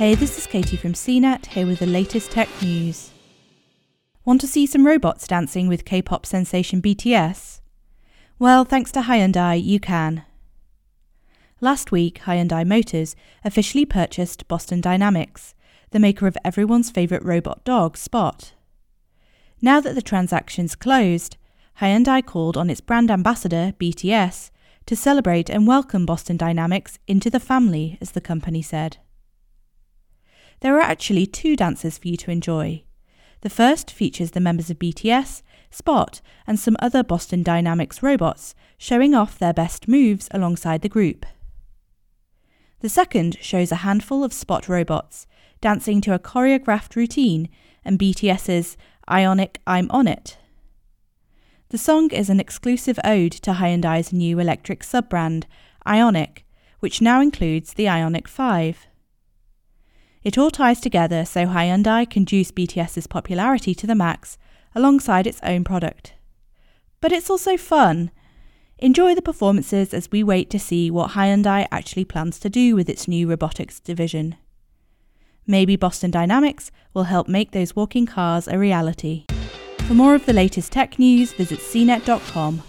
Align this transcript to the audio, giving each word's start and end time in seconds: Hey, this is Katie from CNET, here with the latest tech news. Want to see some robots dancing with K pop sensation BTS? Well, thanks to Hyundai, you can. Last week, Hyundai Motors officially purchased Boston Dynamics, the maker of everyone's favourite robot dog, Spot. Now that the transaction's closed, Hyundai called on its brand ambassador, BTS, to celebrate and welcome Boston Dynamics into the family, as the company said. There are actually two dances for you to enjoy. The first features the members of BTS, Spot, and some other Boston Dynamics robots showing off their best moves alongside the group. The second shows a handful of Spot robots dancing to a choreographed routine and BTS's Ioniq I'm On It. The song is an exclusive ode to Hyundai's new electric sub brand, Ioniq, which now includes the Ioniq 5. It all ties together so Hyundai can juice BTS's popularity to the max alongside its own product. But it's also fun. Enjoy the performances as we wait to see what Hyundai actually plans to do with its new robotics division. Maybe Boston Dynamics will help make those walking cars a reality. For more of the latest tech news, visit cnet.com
Hey, 0.00 0.14
this 0.14 0.38
is 0.38 0.46
Katie 0.46 0.78
from 0.78 0.94
CNET, 0.94 1.44
here 1.44 1.66
with 1.66 1.80
the 1.80 1.86
latest 1.86 2.30
tech 2.30 2.48
news. 2.62 3.10
Want 4.24 4.40
to 4.40 4.46
see 4.46 4.64
some 4.64 4.86
robots 4.86 5.28
dancing 5.28 5.68
with 5.68 5.84
K 5.84 6.00
pop 6.00 6.24
sensation 6.24 6.80
BTS? 6.80 7.60
Well, 8.38 8.64
thanks 8.64 8.90
to 8.92 9.02
Hyundai, 9.02 9.62
you 9.62 9.78
can. 9.78 10.24
Last 11.60 11.92
week, 11.92 12.20
Hyundai 12.20 12.66
Motors 12.66 13.14
officially 13.44 13.84
purchased 13.84 14.48
Boston 14.48 14.80
Dynamics, 14.80 15.54
the 15.90 16.00
maker 16.00 16.26
of 16.26 16.38
everyone's 16.46 16.90
favourite 16.90 17.22
robot 17.22 17.62
dog, 17.64 17.98
Spot. 17.98 18.54
Now 19.60 19.82
that 19.82 19.94
the 19.94 20.00
transaction's 20.00 20.74
closed, 20.74 21.36
Hyundai 21.82 22.24
called 22.24 22.56
on 22.56 22.70
its 22.70 22.80
brand 22.80 23.10
ambassador, 23.10 23.74
BTS, 23.78 24.50
to 24.86 24.96
celebrate 24.96 25.50
and 25.50 25.66
welcome 25.66 26.06
Boston 26.06 26.38
Dynamics 26.38 26.98
into 27.06 27.28
the 27.28 27.38
family, 27.38 27.98
as 28.00 28.12
the 28.12 28.22
company 28.22 28.62
said. 28.62 28.96
There 30.60 30.76
are 30.76 30.82
actually 30.82 31.26
two 31.26 31.56
dances 31.56 31.98
for 31.98 32.08
you 32.08 32.16
to 32.18 32.30
enjoy. 32.30 32.84
The 33.40 33.50
first 33.50 33.90
features 33.90 34.32
the 34.32 34.40
members 34.40 34.70
of 34.70 34.78
BTS, 34.78 35.42
Spot, 35.70 36.20
and 36.46 36.58
some 36.58 36.76
other 36.80 37.02
Boston 37.02 37.42
Dynamics 37.42 38.02
robots 38.02 38.54
showing 38.76 39.14
off 39.14 39.38
their 39.38 39.54
best 39.54 39.88
moves 39.88 40.28
alongside 40.32 40.82
the 40.82 40.88
group. 40.88 41.24
The 42.80 42.88
second 42.88 43.38
shows 43.40 43.72
a 43.72 43.76
handful 43.76 44.24
of 44.24 44.32
Spot 44.32 44.68
robots 44.68 45.26
dancing 45.60 46.00
to 46.02 46.14
a 46.14 46.18
choreographed 46.18 46.96
routine 46.96 47.48
and 47.84 47.98
BTS's 47.98 48.76
Ioniq 49.08 49.56
I'm 49.66 49.90
On 49.90 50.06
It. 50.06 50.38
The 51.70 51.78
song 51.78 52.10
is 52.10 52.28
an 52.28 52.40
exclusive 52.40 52.98
ode 53.04 53.32
to 53.32 53.52
Hyundai's 53.52 54.12
new 54.12 54.38
electric 54.38 54.82
sub 54.82 55.08
brand, 55.08 55.46
Ioniq, 55.86 56.38
which 56.80 57.00
now 57.00 57.20
includes 57.20 57.74
the 57.74 57.84
Ioniq 57.84 58.26
5. 58.26 58.88
It 60.22 60.36
all 60.36 60.50
ties 60.50 60.80
together 60.80 61.24
so 61.24 61.46
Hyundai 61.46 62.08
can 62.08 62.26
juice 62.26 62.50
BTS's 62.50 63.06
popularity 63.06 63.74
to 63.74 63.86
the 63.86 63.94
max 63.94 64.36
alongside 64.74 65.26
its 65.26 65.40
own 65.42 65.64
product. 65.64 66.14
But 67.00 67.12
it's 67.12 67.30
also 67.30 67.56
fun. 67.56 68.10
Enjoy 68.78 69.14
the 69.14 69.22
performances 69.22 69.94
as 69.94 70.10
we 70.10 70.22
wait 70.22 70.50
to 70.50 70.58
see 70.58 70.90
what 70.90 71.12
Hyundai 71.12 71.66
actually 71.70 72.04
plans 72.04 72.38
to 72.40 72.50
do 72.50 72.74
with 72.74 72.88
its 72.88 73.08
new 73.08 73.28
robotics 73.28 73.80
division. 73.80 74.36
Maybe 75.46 75.76
Boston 75.76 76.10
Dynamics 76.10 76.70
will 76.92 77.04
help 77.04 77.26
make 77.26 77.52
those 77.52 77.74
walking 77.74 78.06
cars 78.06 78.46
a 78.46 78.58
reality. 78.58 79.24
For 79.86 79.94
more 79.94 80.14
of 80.14 80.26
the 80.26 80.32
latest 80.32 80.70
tech 80.70 80.98
news, 80.98 81.32
visit 81.32 81.60
cnet.com 81.60 82.62